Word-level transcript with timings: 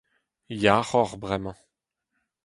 Yac'h 0.61 0.93
oc'h 1.01 1.19
bremañ. 1.21 1.57